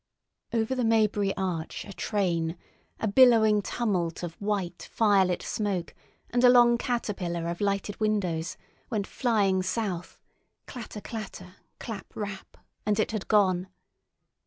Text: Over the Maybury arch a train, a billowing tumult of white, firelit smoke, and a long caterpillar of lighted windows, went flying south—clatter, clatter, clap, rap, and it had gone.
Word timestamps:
Over 0.51 0.73
the 0.73 0.83
Maybury 0.83 1.31
arch 1.37 1.85
a 1.85 1.93
train, 1.93 2.57
a 2.99 3.07
billowing 3.07 3.61
tumult 3.61 4.23
of 4.23 4.33
white, 4.41 4.89
firelit 4.91 5.43
smoke, 5.43 5.93
and 6.31 6.43
a 6.43 6.49
long 6.49 6.79
caterpillar 6.79 7.47
of 7.47 7.61
lighted 7.61 7.99
windows, 7.99 8.57
went 8.89 9.05
flying 9.05 9.61
south—clatter, 9.61 11.01
clatter, 11.01 11.57
clap, 11.77 12.07
rap, 12.15 12.57
and 12.83 12.99
it 12.99 13.11
had 13.11 13.27
gone. 13.27 13.67